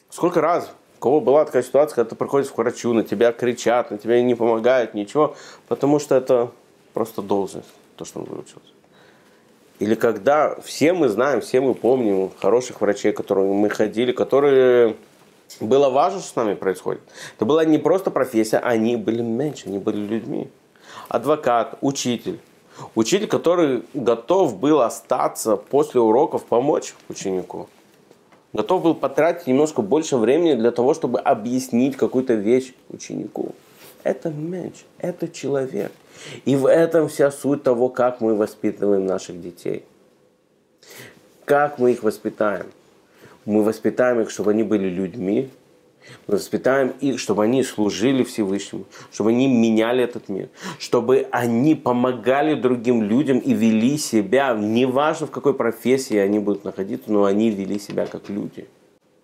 Сколько 0.09 0.40
раз 0.40 0.73
кого 1.02 1.21
была 1.21 1.44
такая 1.44 1.64
ситуация, 1.64 1.97
когда 1.97 2.11
ты 2.11 2.14
приходишь 2.14 2.50
к 2.50 2.56
врачу, 2.56 2.92
на 2.92 3.02
тебя 3.02 3.32
кричат, 3.32 3.90
на 3.90 3.99
тебя 3.99 4.23
не 4.23 4.37
помогают, 4.37 4.94
ничего, 4.94 5.35
потому 5.66 5.99
что 5.99 6.14
это 6.14 6.52
просто 6.94 7.23
должность, 7.23 7.68
то, 7.97 8.04
что 8.04 8.21
он 8.21 8.26
выучился. 8.26 8.68
Или 9.80 9.97
когда 9.97 10.54
все 10.61 10.92
мы 10.92 11.09
знаем, 11.09 11.40
все 11.40 11.61
мы 11.61 11.75
помним 11.75 12.30
хороших 12.38 12.80
врачей, 12.80 13.12
которые 13.12 13.52
мы 13.52 13.68
ходили, 13.68 14.12
которые 14.12 14.94
было 15.59 15.90
важно, 15.90 16.21
что 16.21 16.28
с 16.28 16.37
нами 16.37 16.54
происходит. 16.54 17.02
Это 17.35 17.47
была 17.47 17.64
не 17.64 17.78
просто 17.78 18.12
профессия, 18.12 18.59
они 18.59 18.94
были 18.94 19.23
меньше, 19.23 19.66
они 19.66 19.78
были 19.78 19.97
людьми. 19.97 20.50
Адвокат, 21.09 21.78
учитель. 21.80 22.38
Учитель, 22.94 23.26
который 23.26 23.82
готов 23.92 24.56
был 24.56 24.80
остаться 24.80 25.56
после 25.56 26.00
уроков, 26.00 26.44
помочь 26.44 26.94
ученику 27.09 27.68
готов 28.52 28.82
был 28.82 28.94
потратить 28.94 29.47
немножко 29.47 29.82
больше 29.82 30.16
времени 30.16 30.54
для 30.54 30.71
того, 30.71 30.94
чтобы 30.94 31.21
объяснить 31.21 31.97
какую-то 31.97 32.35
вещь 32.35 32.75
ученику. 32.88 33.54
Это 34.02 34.30
меньше, 34.30 34.85
это 34.99 35.28
человек. 35.28 35.92
И 36.44 36.56
в 36.56 36.66
этом 36.66 37.09
вся 37.09 37.30
суть 37.30 37.62
того, 37.62 37.88
как 37.88 38.21
мы 38.21 38.35
воспитываем 38.35 39.06
наших 39.06 39.40
детей. 39.40 39.85
Как 41.44 41.78
мы 41.78 41.92
их 41.92 42.02
воспитаем? 42.02 42.66
Мы 43.44 43.62
воспитаем 43.62 44.21
их, 44.21 44.30
чтобы 44.30 44.52
они 44.52 44.62
были 44.62 44.88
людьми, 44.88 45.50
мы 46.26 46.37
воспитаем 46.37 46.92
их, 47.00 47.18
чтобы 47.18 47.44
они 47.44 47.62
служили 47.62 48.23
Всевышнему, 48.23 48.85
чтобы 49.12 49.30
они 49.30 49.49
меняли 49.49 50.04
этот 50.04 50.28
мир, 50.28 50.49
чтобы 50.78 51.26
они 51.30 51.75
помогали 51.75 52.54
другим 52.54 53.02
людям 53.02 53.38
и 53.38 53.52
вели 53.52 53.99
себя, 53.99 54.54
неважно 54.54 55.26
в 55.26 55.30
какой 55.30 55.54
профессии 55.54 56.16
они 56.16 56.38
будут 56.38 56.64
находиться, 56.64 57.11
но 57.11 57.25
они 57.25 57.50
вели 57.50 57.78
себя 57.78 58.06
как 58.06 58.28
люди. 58.28 58.66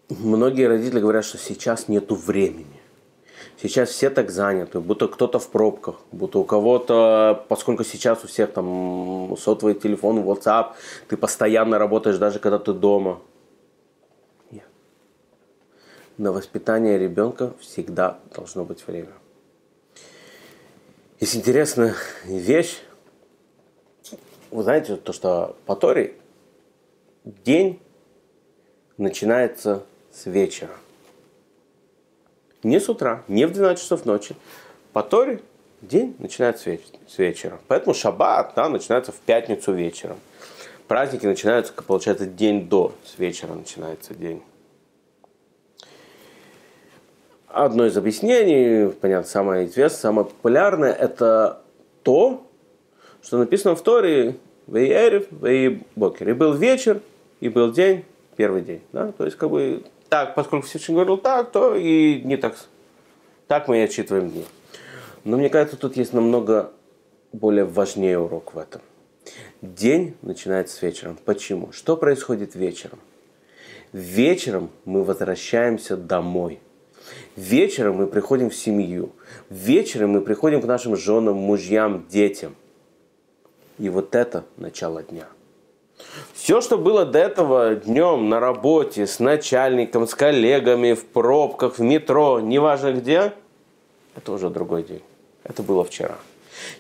Многие 0.09 0.69
родители 0.69 1.01
говорят, 1.01 1.25
что 1.25 1.39
сейчас 1.39 1.89
нету 1.89 2.15
времени. 2.15 2.79
Сейчас 3.61 3.91
все 3.91 4.09
так 4.09 4.31
заняты, 4.31 4.79
будто 4.79 5.09
кто-то 5.09 5.41
в 5.41 5.49
пробках, 5.49 5.97
будто 6.13 6.39
у 6.39 6.45
кого-то, 6.45 7.45
поскольку 7.49 7.83
сейчас 7.83 8.23
у 8.23 8.29
всех 8.29 8.53
там 8.53 9.37
сотовый 9.37 9.75
телефон, 9.75 10.21
WhatsApp, 10.21 10.75
ты 11.09 11.17
постоянно 11.17 11.77
работаешь, 11.79 12.19
даже 12.19 12.39
когда 12.39 12.61
ты 12.61 12.73
дома 12.73 13.19
на 16.19 16.33
воспитание 16.33 16.99
ребенка 16.99 17.55
всегда 17.61 18.19
должно 18.35 18.65
быть 18.65 18.87
время. 18.87 19.13
Есть 21.21 21.37
интересная 21.37 21.95
вещь. 22.25 22.79
Вы 24.51 24.63
знаете, 24.63 24.97
то, 24.97 25.13
что 25.13 25.57
по 25.67 25.77
Торе 25.77 26.15
день 27.25 27.81
начинается 28.97 29.85
с 30.13 30.27
вечера. 30.27 30.71
Не 32.63 32.81
с 32.81 32.89
утра, 32.89 33.23
не 33.29 33.47
в 33.47 33.53
12 33.53 33.83
часов 33.83 34.05
ночи. 34.05 34.35
По 34.93 35.03
Торе 35.03 35.41
день 35.81 36.17
начинается 36.19 36.77
с 37.07 37.19
вечера. 37.19 37.61
Поэтому 37.69 37.95
шаббат 37.95 38.53
да, 38.57 38.69
начинается 38.69 39.13
в 39.13 39.17
пятницу 39.17 39.73
вечером. 39.73 40.19
Праздники 40.89 41.27
начинаются, 41.27 41.73
получается, 41.73 42.27
день 42.27 42.69
до, 42.69 42.95
с 43.05 43.19
вечера 43.19 43.55
начинается 43.55 44.15
день. 44.15 44.43
Одно 47.49 47.87
из 47.87 47.97
объяснений, 47.97 48.93
понятно, 48.93 49.27
самое 49.27 49.67
известное, 49.67 49.99
самое 49.99 50.27
популярное, 50.27 50.93
это 50.93 51.63
то, 52.03 52.47
что 53.23 53.39
написано 53.39 53.75
в 53.75 53.83
Торе 53.83 54.37
«Вейерев, 54.67 55.27
вей 55.31 55.83
бокер». 55.97 56.29
И 56.29 56.33
был 56.35 56.53
вечер, 56.53 57.01
и 57.41 57.49
был 57.49 57.73
день, 57.73 58.05
первый 58.37 58.61
день. 58.61 58.83
Да? 58.93 59.13
То 59.13 59.25
есть, 59.25 59.39
как 59.39 59.49
бы, 59.49 59.83
так, 60.11 60.35
поскольку 60.35 60.67
Всевышний 60.67 60.95
говорил 60.95 61.17
так, 61.17 61.51
то 61.51 61.75
и 61.75 62.21
не 62.23 62.37
так. 62.37 62.55
Так 63.47 63.67
мы 63.67 63.79
и 63.79 63.81
отчитываем 63.81 64.31
дни. 64.31 64.45
Но 65.25 65.39
мне 65.39 65.49
кажется, 65.49 65.79
тут 65.79 65.97
есть 65.97 66.13
намного 66.13 66.71
более 67.33 67.65
важнее 67.65 68.19
урок 68.19 68.55
в 68.55 68.59
этом. 68.59 68.83
День 69.63 70.17
начинается 70.21 70.77
с 70.77 70.83
вечером. 70.83 71.19
Почему? 71.25 71.73
Что 71.73 71.97
происходит 71.97 72.55
вечером? 72.55 72.99
Вечером 73.93 74.71
мы 74.85 75.03
возвращаемся 75.03 75.97
домой. 75.97 76.61
Вечером 77.37 77.97
мы 77.97 78.07
приходим 78.07 78.51
в 78.51 78.55
семью. 78.55 79.13
Вечером 79.51 80.11
мы 80.11 80.21
приходим 80.21 80.61
к 80.61 80.65
нашим 80.65 80.97
женам, 80.97 81.37
мужьям, 81.37 82.07
детям. 82.09 82.55
И 83.79 83.89
вот 83.89 84.15
это 84.15 84.45
начало 84.57 85.03
дня. 85.03 85.27
Все, 86.35 86.61
что 86.61 86.79
было 86.79 87.05
до 87.05 87.19
этого 87.19 87.75
днем 87.75 88.29
на 88.29 88.41
работе, 88.41 89.07
с 89.07 89.19
начальником, 89.19 90.07
с 90.07 90.15
коллегами, 90.15 90.95
в 90.95 91.05
пробках, 91.05 91.79
в 91.79 91.83
метро, 91.83 92.41
неважно 92.41 92.93
где, 92.93 93.33
это 94.15 94.33
уже 94.33 94.51
другой 94.51 94.83
день. 94.83 95.03
Это 95.45 95.63
было 95.63 95.85
вчера. 95.85 96.17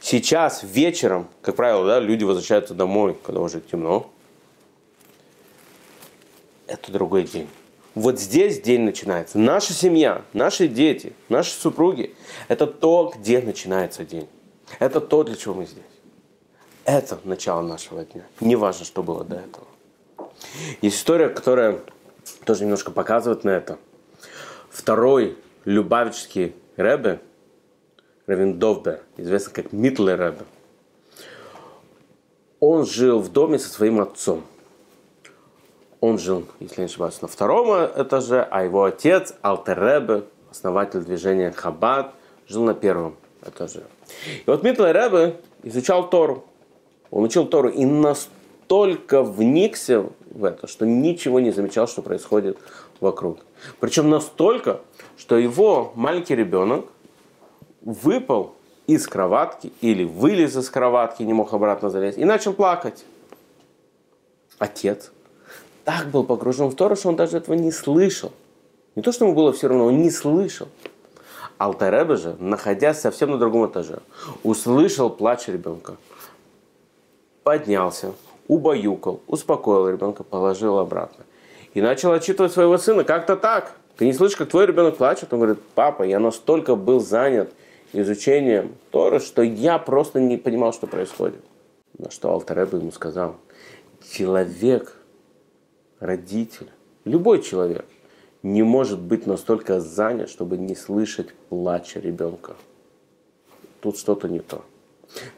Сейчас 0.00 0.62
вечером, 0.62 1.28
как 1.40 1.56
правило, 1.56 1.86
да, 1.86 2.00
люди 2.00 2.24
возвращаются 2.24 2.74
домой, 2.74 3.16
когда 3.22 3.40
уже 3.40 3.60
темно. 3.60 4.10
Это 6.66 6.92
другой 6.92 7.24
день. 7.24 7.48
Вот 7.98 8.20
здесь 8.20 8.60
день 8.60 8.82
начинается. 8.82 9.40
Наша 9.40 9.72
семья, 9.72 10.22
наши 10.32 10.68
дети, 10.68 11.14
наши 11.28 11.50
супруги– 11.50 12.14
это 12.48 12.68
то, 12.68 13.12
где 13.12 13.40
начинается 13.40 14.04
день. 14.04 14.28
Это 14.78 15.00
то, 15.00 15.24
для 15.24 15.34
чего 15.34 15.54
мы 15.54 15.66
здесь. 15.66 15.82
Это 16.84 17.18
начало 17.24 17.60
нашего 17.62 18.04
дня. 18.04 18.22
Не 18.40 18.54
важно, 18.54 18.84
что 18.84 19.02
было 19.02 19.24
до 19.24 19.34
этого. 19.34 19.66
Есть 20.80 20.98
история, 20.98 21.28
которая 21.28 21.80
тоже 22.44 22.62
немножко 22.62 22.92
показывает 22.92 23.42
на 23.42 23.50
это. 23.50 23.78
Второй 24.70 25.36
Любавичский 25.64 26.54
Ребе, 26.76 27.18
Ревин 28.28 28.60
Довбер, 28.60 29.02
известный 29.16 29.54
как 29.54 29.72
Митлер 29.72 30.20
Ребе, 30.20 30.44
он 32.60 32.86
жил 32.86 33.18
в 33.18 33.32
доме 33.32 33.58
со 33.58 33.68
своим 33.68 34.00
отцом. 34.00 34.44
Он 36.00 36.18
жил, 36.18 36.46
если 36.60 36.82
не 36.82 36.84
ошибаюсь, 36.86 37.20
на 37.22 37.28
втором 37.28 37.70
этаже, 37.70 38.46
а 38.50 38.64
его 38.64 38.84
отец, 38.84 39.34
Алтеребе, 39.42 40.24
основатель 40.50 41.00
движения 41.00 41.50
Хабад, 41.50 42.14
жил 42.46 42.62
на 42.64 42.74
первом 42.74 43.16
этаже. 43.44 43.82
И 44.26 44.44
вот 44.46 44.62
Митлер 44.62 44.94
Ребе 44.94 45.40
изучал 45.62 46.08
Тору. 46.08 46.44
Он 47.10 47.24
учил 47.24 47.46
Тору 47.46 47.68
и 47.68 47.84
настолько 47.84 49.22
вникся 49.22 50.06
в 50.30 50.44
это, 50.44 50.66
что 50.66 50.86
ничего 50.86 51.40
не 51.40 51.50
замечал, 51.50 51.88
что 51.88 52.02
происходит 52.02 52.58
вокруг. 53.00 53.38
Причем 53.80 54.08
настолько, 54.08 54.80
что 55.16 55.36
его 55.36 55.92
маленький 55.94 56.36
ребенок 56.36 56.86
выпал 57.82 58.54
из 58.86 59.06
кроватки 59.06 59.72
или 59.80 60.04
вылез 60.04 60.56
из 60.56 60.70
кроватки, 60.70 61.22
не 61.22 61.32
мог 61.32 61.52
обратно 61.52 61.90
залезть, 61.90 62.18
и 62.18 62.24
начал 62.24 62.52
плакать. 62.52 63.04
Отец 64.58 65.12
так 65.88 66.08
был 66.08 66.22
погружен 66.22 66.68
в 66.68 66.74
Тору, 66.74 66.96
что 66.96 67.08
он 67.08 67.16
даже 67.16 67.38
этого 67.38 67.54
не 67.54 67.72
слышал. 67.72 68.30
Не 68.94 69.00
то, 69.00 69.10
что 69.10 69.24
ему 69.24 69.34
было 69.34 69.54
все 69.54 69.68
равно, 69.68 69.86
он 69.86 70.02
не 70.02 70.10
слышал. 70.10 70.68
Алтаребе 71.56 72.16
же, 72.16 72.36
находясь 72.38 73.00
совсем 73.00 73.30
на 73.30 73.38
другом 73.38 73.70
этаже, 73.70 74.00
услышал 74.42 75.08
плач 75.08 75.48
ребенка 75.48 75.96
поднялся, 77.42 78.12
убаюкал, 78.48 79.22
успокоил 79.26 79.88
ребенка, 79.88 80.24
положил 80.24 80.78
обратно. 80.78 81.24
И 81.72 81.80
начал 81.80 82.12
отчитывать 82.12 82.52
своего 82.52 82.76
сына, 82.76 83.02
как-то 83.04 83.36
так. 83.36 83.72
Ты 83.96 84.04
не 84.04 84.12
слышишь, 84.12 84.36
как 84.36 84.50
твой 84.50 84.66
ребенок 84.66 84.98
плачет? 84.98 85.32
Он 85.32 85.38
говорит, 85.38 85.58
папа, 85.74 86.02
я 86.02 86.18
настолько 86.18 86.76
был 86.76 87.00
занят 87.00 87.50
изучением 87.94 88.74
Торы, 88.90 89.20
что 89.20 89.40
я 89.40 89.78
просто 89.78 90.20
не 90.20 90.36
понимал, 90.36 90.74
что 90.74 90.86
происходит. 90.86 91.40
На 91.96 92.10
что 92.10 92.30
Алтаребе 92.30 92.76
ему 92.76 92.92
сказал, 92.92 93.36
человек, 94.12 94.97
родитель, 96.00 96.68
любой 97.04 97.42
человек 97.42 97.86
не 98.42 98.62
может 98.62 99.00
быть 99.00 99.26
настолько 99.26 99.80
занят, 99.80 100.30
чтобы 100.30 100.56
не 100.56 100.74
слышать 100.74 101.34
плача 101.48 102.00
ребенка. 102.00 102.56
Тут 103.80 103.98
что-то 103.98 104.28
не 104.28 104.40
то. 104.40 104.64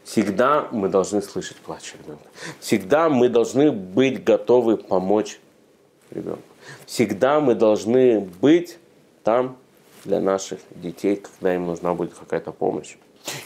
Всегда 0.05 0.69
мы 0.73 0.89
должны 0.89 1.23
слышать 1.23 1.57
плач 1.59 1.95
ребенка. 1.95 2.25
Всегда 2.59 3.09
мы 3.09 3.29
должны 3.29 3.71
быть 3.71 4.25
готовы 4.25 4.77
помочь 4.77 5.39
ребенку. 6.11 6.43
Всегда 6.87 7.41
мы 7.41 7.55
должны 7.55 8.21
быть 8.21 8.79
там 9.23 9.57
для 10.05 10.21
наших 10.21 10.61
детей, 10.75 11.17
когда 11.17 11.55
им 11.55 11.67
нужна 11.67 11.95
будет 11.95 12.15
какая-то 12.15 12.53
помощь. 12.53 12.97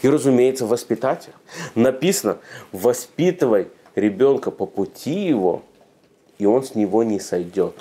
И, 0.02 0.08
разумеется, 0.08 0.66
воспитать 0.66 1.28
их. 1.28 1.34
Написано, 1.74 2.38
воспитывай 2.72 3.68
ребенка 3.94 4.50
по 4.50 4.66
пути 4.66 5.26
его, 5.26 5.62
и 6.38 6.46
он 6.46 6.64
с 6.64 6.74
него 6.74 7.02
не 7.02 7.20
сойдет. 7.20 7.74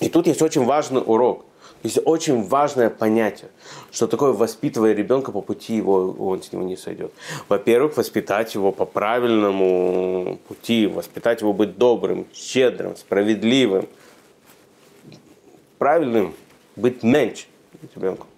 И 0.00 0.08
тут 0.08 0.26
есть 0.26 0.42
очень 0.42 0.64
важный 0.64 1.02
урок– 1.04 1.44
есть 1.84 1.98
очень 2.02 2.42
важное 2.42 2.88
понятие, 2.88 3.50
что 3.92 4.06
такое 4.06 4.32
воспитывая 4.32 4.94
ребенка 4.94 5.32
по 5.32 5.42
пути 5.42 5.76
его, 5.76 6.16
он 6.18 6.42
с 6.42 6.50
него 6.50 6.64
не 6.64 6.78
сойдет. 6.78 7.12
Во-первых, 7.46 7.98
воспитать 7.98 8.54
его 8.54 8.72
по 8.72 8.86
правильному 8.86 10.38
пути, 10.48 10.86
воспитать 10.86 11.42
его 11.42 11.52
быть 11.52 11.76
добрым, 11.76 12.26
щедрым, 12.32 12.96
справедливым, 12.96 13.86
правильным, 15.76 16.34
быть 16.74 17.02
меньше 17.02 17.44
ребенку. 17.94 18.28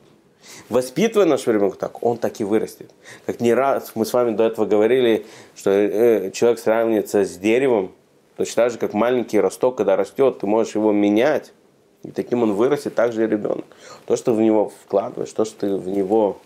Воспитывая 0.68 1.26
нашего 1.26 1.54
ребенка 1.54 1.78
так, 1.78 2.02
он 2.02 2.18
так 2.18 2.40
и 2.40 2.44
вырастет. 2.44 2.90
Как 3.26 3.40
не 3.40 3.54
раз 3.54 3.92
мы 3.94 4.06
с 4.06 4.12
вами 4.12 4.34
до 4.34 4.42
этого 4.42 4.66
говорили, 4.66 5.24
что 5.54 5.70
э, 5.70 6.32
человек 6.32 6.58
сравнивается 6.58 7.24
с 7.24 7.36
деревом, 7.36 7.92
точно 8.36 8.64
так 8.64 8.72
же, 8.72 8.78
как 8.78 8.94
маленький 8.94 9.40
росток, 9.40 9.76
когда 9.76 9.96
растет, 9.96 10.38
ты 10.40 10.46
можешь 10.46 10.74
его 10.74 10.92
менять, 10.92 11.52
и 12.02 12.10
таким 12.10 12.42
он 12.42 12.52
вырастет, 12.52 12.94
так 12.94 13.12
же 13.12 13.24
и 13.24 13.26
ребенок. 13.26 13.64
То, 14.06 14.16
что 14.16 14.32
в 14.32 14.40
него 14.40 14.72
вкладываешь, 14.84 15.32
то, 15.32 15.44
что 15.44 15.60
ты 15.60 15.76
в 15.76 15.88
него 15.88 16.38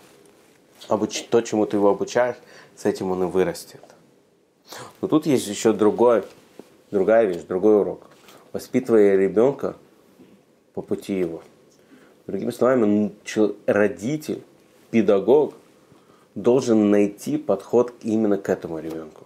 обуч... 0.87 1.23
то, 1.29 1.41
чему 1.41 1.65
ты 1.65 1.77
его 1.77 1.89
обучаешь, 1.89 2.37
с 2.75 2.85
этим 2.85 3.11
он 3.11 3.23
и 3.23 3.25
вырастет. 3.27 3.81
Но 5.01 5.07
тут 5.07 5.25
есть 5.25 5.47
еще 5.47 5.73
другой, 5.73 6.23
другая 6.89 7.25
вещь, 7.25 7.41
другой 7.47 7.81
урок. 7.81 8.07
Воспитывая 8.53 9.17
ребенка 9.17 9.75
по 10.73 10.81
пути 10.81 11.13
его. 11.19 11.41
Другими 12.27 12.51
словами, 12.51 13.11
родитель, 13.65 14.41
педагог 14.89 15.53
должен 16.35 16.89
найти 16.89 17.37
подход 17.37 17.93
именно 18.01 18.37
к 18.37 18.49
этому 18.49 18.79
ребенку. 18.79 19.25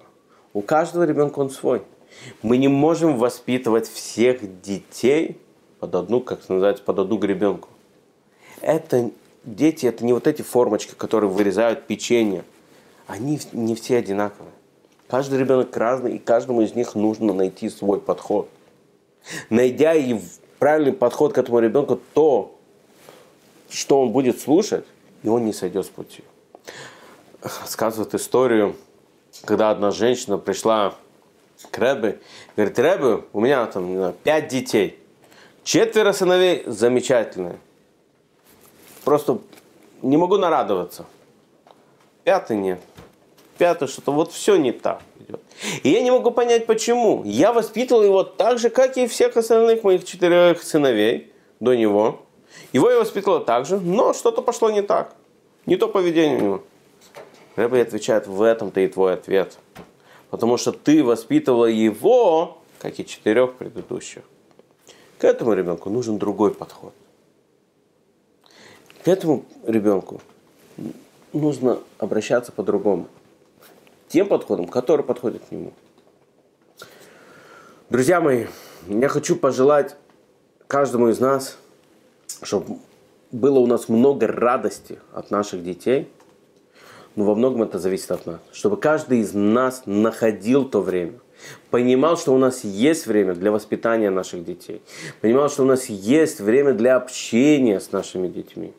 У 0.53 0.61
каждого 0.61 1.03
ребенка 1.03 1.39
он 1.39 1.49
свой. 1.49 1.83
Мы 2.41 2.57
не 2.57 2.67
можем 2.67 3.17
воспитывать 3.17 3.87
всех 3.87 4.61
детей 4.61 5.37
под 5.79 5.95
одну, 5.95 6.21
как 6.21 6.47
называется, 6.49 6.83
под 6.83 6.99
одну 6.99 7.17
гребенку. 7.17 7.69
Это 8.61 9.11
дети, 9.43 9.85
это 9.85 10.03
не 10.05 10.13
вот 10.13 10.27
эти 10.27 10.41
формочки, 10.41 10.93
которые 10.95 11.29
вырезают 11.29 11.87
печенье. 11.87 12.43
Они 13.07 13.39
не 13.53 13.75
все 13.75 13.97
одинаковые. 13.97 14.51
Каждый 15.07 15.39
ребенок 15.39 15.75
разный, 15.77 16.15
и 16.15 16.19
каждому 16.19 16.61
из 16.61 16.73
них 16.73 16.95
нужно 16.95 17.33
найти 17.33 17.69
свой 17.69 18.01
подход. 18.01 18.49
Найдя 19.49 19.93
и 19.93 20.19
правильный 20.57 20.93
подход 20.93 21.33
к 21.33 21.37
этому 21.37 21.59
ребенку, 21.59 21.99
то, 22.13 22.55
что 23.69 24.01
он 24.01 24.11
будет 24.11 24.39
слушать, 24.39 24.85
и 25.21 25.27
он 25.27 25.45
не 25.45 25.53
сойдет 25.53 25.85
с 25.85 25.89
пути. 25.89 26.23
Сказывают 27.65 28.15
историю, 28.15 28.75
когда 29.43 29.69
одна 29.69 29.91
женщина 29.91 30.37
пришла 30.37 30.95
к 31.71 31.77
Рэбе, 31.77 32.19
говорит, 32.55 32.79
Рэбе, 32.79 33.23
у 33.33 33.39
меня 33.39 33.65
там 33.65 34.13
пять 34.23 34.47
детей– 34.47 34.99
Четверо 35.65 36.13
сыновей 36.13 36.61
замечательные. 36.67 37.57
Просто 39.03 39.39
не 40.03 40.15
могу 40.15 40.37
нарадоваться. 40.37 41.07
Пятый 42.23 42.57
нет. 42.57 42.79
Пятый 43.57 43.87
что-то 43.87 44.11
вот 44.11 44.31
все 44.31 44.57
не 44.57 44.71
так 44.71 45.01
идет. 45.19 45.41
И 45.81 45.89
я 45.89 46.03
не 46.03 46.11
могу 46.11 46.29
понять, 46.29 46.67
почему. 46.67 47.23
Я 47.25 47.51
воспитывал 47.51 48.03
его 48.03 48.23
так 48.23 48.59
же, 48.59 48.69
как 48.69 48.95
и 48.97 49.07
всех 49.07 49.35
остальных 49.37 49.83
моих 49.83 50.05
четырех 50.05 50.61
сыновей 50.61 51.33
до 51.59 51.73
него. 51.73 52.21
Его 52.71 52.91
я 52.91 52.99
воспитывал 52.99 53.43
так 53.43 53.65
же, 53.65 53.79
но 53.79 54.13
что-то 54.13 54.43
пошло 54.43 54.69
не 54.69 54.83
так. 54.83 55.15
Не 55.65 55.77
то 55.77 55.87
поведение 55.87 56.37
у 56.37 56.41
него. 56.41 56.63
Рэбби 57.55 57.79
отвечает, 57.79 58.27
в 58.27 58.43
этом-то 58.43 58.81
и 58.81 58.87
твой 58.87 59.15
ответ. 59.15 59.57
Потому 60.35 60.57
что 60.57 60.73
ты 60.73 61.01
воспитывала 61.01 61.63
его, 61.63 62.57
как 62.79 62.99
и 62.99 63.05
четырех 63.05 63.53
предыдущих. 63.53 64.23
К 65.17 65.23
этому 65.23 65.53
ребенку 65.53 65.89
нужен 65.89 66.17
другой 66.17 66.53
подход. 66.53 66.93
К 69.05 69.07
этому 69.07 69.45
ребенку 69.65 70.19
нужно 71.31 71.79
обращаться 71.99 72.51
по-другому. 72.51 73.07
Тем 74.09 74.27
подходом, 74.27 74.67
который 74.67 75.05
подходит 75.05 75.41
к 75.47 75.51
нему. 75.53 75.71
Друзья 77.89 78.19
мои, 78.19 78.47
я 78.89 79.07
хочу 79.07 79.37
пожелать 79.37 79.95
каждому 80.67 81.07
из 81.07 81.21
нас, 81.21 81.57
чтобы 82.41 82.79
было 83.31 83.59
у 83.59 83.67
нас 83.67 83.87
много 83.87 84.27
радости 84.27 84.99
от 85.13 85.31
наших 85.31 85.63
детей, 85.63 86.09
но 87.15 87.23
во 87.23 87.35
многом 87.35 87.63
это 87.63 87.79
зависит 87.79 88.11
от 88.11 88.25
нас. 88.25 88.39
Чтобы 88.51 88.77
каждый 88.77 89.19
из 89.19 89.33
нас 89.33 89.83
находил 89.85 90.65
то 90.65 90.81
время– 90.81 91.19
Понимал, 91.69 92.17
что 92.17 92.33
у 92.33 92.37
нас 92.37 92.63
есть 92.63 93.07
время 93.07 93.33
для 93.33 93.51
воспитания 93.51 94.09
наших 94.09 94.45
детей. 94.45 94.81
Понимал, 95.21 95.49
что 95.49 95.63
у 95.63 95.65
нас 95.65 95.87
есть 95.87 96.39
время 96.39 96.73
для 96.73 96.95
общения 96.95 97.79
с 97.79 97.91
нашими 97.91 98.27
детьми. 98.27 98.73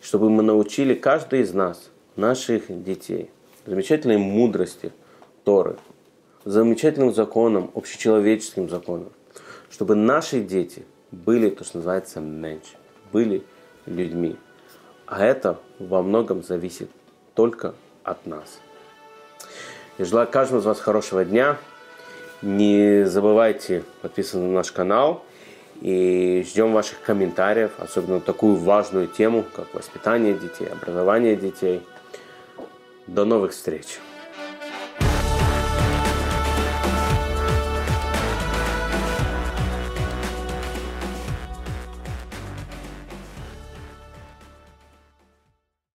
Чтобы 0.00 0.30
мы 0.30 0.42
научили 0.42 0.94
каждый 0.94 1.42
из 1.42 1.52
нас, 1.52 1.90
наших 2.16 2.64
детей, 2.82 3.30
замечательной 3.66 4.18
мудрости 4.18 4.92
Торы, 5.44 5.76
замечательным 6.44 7.14
законам, 7.14 7.70
общечеловеческим 7.74 8.68
законам. 8.68 9.10
Чтобы 9.70 9.94
наши 9.94 10.40
дети 10.40 10.84
были, 11.10 11.50
то, 11.50 11.64
что 11.64 11.78
называется, 11.78 12.20
меньше, 12.20 12.76
были 13.12 13.42
людьми. 13.86 14.36
А 15.06 15.24
это 15.24 15.58
во 15.78 16.02
многом 16.02 16.42
зависит 16.42 16.90
только 17.34 17.74
от 18.04 18.26
нас. 18.26 18.60
Я 19.98 20.04
желаю 20.04 20.28
каждому 20.28 20.60
из 20.60 20.64
вас 20.64 20.80
хорошего 20.80 21.24
дня. 21.24 21.58
Не 22.40 23.04
забывайте 23.06 23.84
подписываться 24.00 24.38
на 24.38 24.52
наш 24.52 24.72
канал. 24.72 25.24
И 25.80 26.44
ждем 26.48 26.72
ваших 26.72 27.00
комментариев, 27.02 27.72
особенно 27.78 28.14
на 28.14 28.20
такую 28.20 28.56
важную 28.56 29.08
тему, 29.08 29.44
как 29.54 29.74
воспитание 29.74 30.34
детей, 30.34 30.68
образование 30.68 31.34
детей. 31.34 31.82
До 33.08 33.24
новых 33.24 33.50
встреч! 33.52 33.98